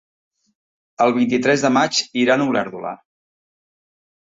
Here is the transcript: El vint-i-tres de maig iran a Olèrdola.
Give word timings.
El 1.05 1.13
vint-i-tres 1.17 1.67
de 1.67 1.71
maig 1.77 2.01
iran 2.23 2.47
a 2.47 2.49
Olèrdola. 2.55 2.97